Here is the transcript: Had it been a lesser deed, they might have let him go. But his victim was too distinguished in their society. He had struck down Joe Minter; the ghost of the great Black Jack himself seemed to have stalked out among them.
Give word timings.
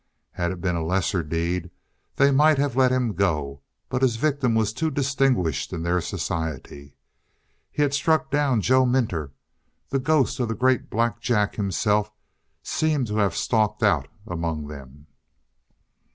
Had 0.31 0.49
it 0.51 0.61
been 0.61 0.75
a 0.75 0.83
lesser 0.83 1.21
deed, 1.21 1.69
they 2.15 2.31
might 2.31 2.57
have 2.57 2.75
let 2.75 2.91
him 2.91 3.13
go. 3.13 3.61
But 3.87 4.01
his 4.01 4.15
victim 4.15 4.55
was 4.55 4.73
too 4.73 4.89
distinguished 4.89 5.73
in 5.73 5.83
their 5.83 6.01
society. 6.01 6.95
He 7.69 7.83
had 7.83 7.93
struck 7.93 8.31
down 8.31 8.61
Joe 8.61 8.83
Minter; 8.83 9.31
the 9.89 9.99
ghost 9.99 10.39
of 10.39 10.47
the 10.47 10.55
great 10.55 10.89
Black 10.89 11.19
Jack 11.21 11.53
himself 11.53 12.11
seemed 12.63 13.05
to 13.09 13.17
have 13.17 13.35
stalked 13.35 13.83
out 13.83 14.07
among 14.25 14.69
them. 14.69 15.05